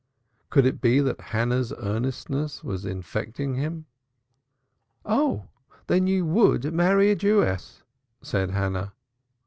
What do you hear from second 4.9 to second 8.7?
"Oh, then you would marry a Jewess!" said